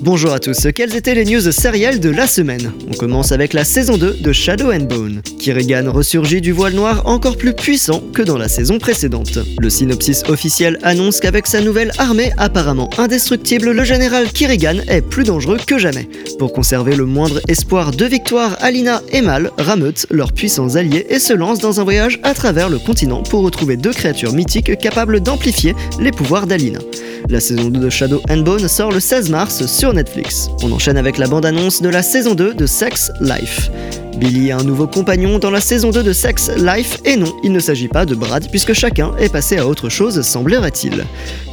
[0.00, 2.72] Bonjour à tous, quelles étaient les news sérielles de la semaine?
[2.88, 5.22] On commence avec la saison 2 de Shadow and Bone.
[5.40, 9.40] Kirigan ressurgit du voile noir encore plus puissant que dans la saison précédente.
[9.60, 15.24] Le synopsis officiel annonce qu'avec sa nouvelle armée apparemment indestructible, le général Kirigan est plus
[15.24, 16.08] dangereux que jamais.
[16.38, 21.18] Pour conserver le moindre espoir de victoire, Alina et Mal rameutent leurs puissants alliés et
[21.18, 25.20] se lancent dans un voyage à travers le continent pour retrouver deux créatures mythiques capables
[25.20, 26.78] d'amplifier les pouvoirs d'Alina.
[27.28, 30.50] La saison 2 de Shadow and Bone sort le 16 mars sur Netflix.
[30.62, 33.70] On enchaîne avec la bande-annonce de la saison 2 de Sex Life.
[34.16, 37.52] Billy a un nouveau compagnon dans la saison 2 de Sex Life et non, il
[37.52, 41.04] ne s'agit pas de Brad puisque chacun est passé à autre chose semblerait-il.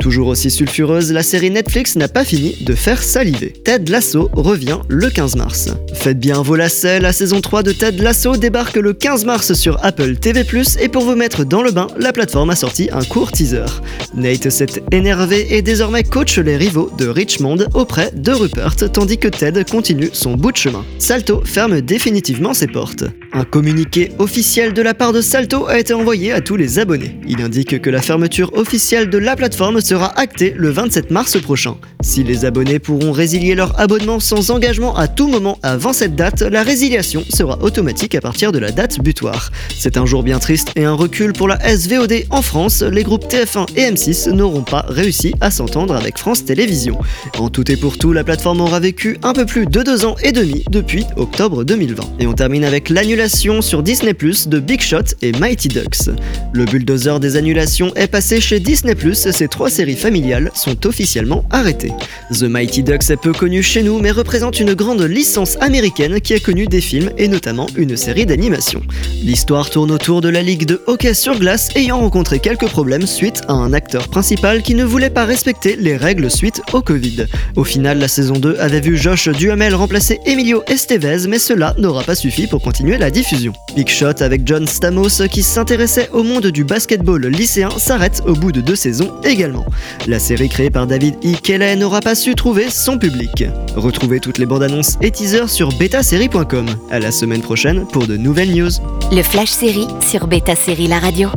[0.00, 3.52] Toujours aussi sulfureuse, la série Netflix n'a pas fini de faire saliver.
[3.64, 5.68] Ted Lasso revient le 15 mars.
[5.92, 9.78] Faites bien vos lacets, la saison 3 de Ted Lasso débarque le 15 mars sur
[9.84, 10.42] Apple TV+,
[10.80, 13.66] et pour vous mettre dans le bain, la plateforme a sorti un court teaser.
[14.14, 19.28] Nate s'est énervé et désormais coach les rivaux de Richmond auprès de Rupert, tandis que
[19.28, 20.84] Ted continue son bout de chemin.
[20.98, 23.04] Salto ferme définitivement ses portes.
[23.32, 27.16] Un communiqué officiel de la part de Salto a été envoyé à tous les abonnés.
[27.28, 31.76] Il indique que la fermeture officielle de la plateforme sera actée le 27 mars prochain.
[32.02, 36.42] Si les abonnés pourront résilier leur abonnement sans engagement à tout moment avant cette date,
[36.42, 39.50] la résiliation sera automatique à partir de la date butoir.
[39.78, 42.82] C'est un jour bien triste et un recul pour la SVOD en France.
[42.82, 46.98] Les groupes TF1 et M6 n'auront pas réussi à s'entendre avec France Télévisions.
[47.38, 50.16] En tout et pour tout, la plateforme aura vécu un peu plus de deux ans
[50.24, 52.02] et demi depuis octobre 2020.
[52.18, 56.08] Et on termine avec l'annulation sur Disney de Big Shot et Mighty Ducks.
[56.54, 60.86] Le bulldozer des annulations est passé chez Disney Plus et ces trois séries familiales sont
[60.86, 61.92] officiellement arrêtées.
[62.32, 66.32] The Mighty Ducks est peu connu chez nous mais représente une grande licence américaine qui
[66.32, 68.80] a connu des films et notamment une série d'animation.
[69.22, 73.42] L'histoire tourne autour de la ligue de hockey sur glace ayant rencontré quelques problèmes suite
[73.48, 77.26] à un acteur principal qui ne voulait pas respecter les règles suite au Covid.
[77.56, 82.02] Au final, la saison 2 avait vu Josh Duhamel remplacer Emilio Estevez mais cela n'aura
[82.02, 83.52] pas suffi pour continuer diffusion.
[83.74, 88.52] Big Shot avec John Stamos qui s'intéressait au monde du basketball lycéen s'arrête au bout
[88.52, 89.64] de deux saisons également.
[90.06, 91.34] La série créée par David E.
[91.42, 93.44] Kelly n'aura pas su trouver son public.
[93.76, 96.66] Retrouvez toutes les bandes annonces et teasers sur betasérie.com.
[96.90, 98.70] À la semaine prochaine pour de nouvelles news.
[99.12, 101.28] Le Flash Série sur Beta Série La Radio.